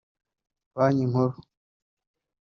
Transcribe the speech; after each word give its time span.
Banki 0.75 1.05
Nkuru 1.09 1.35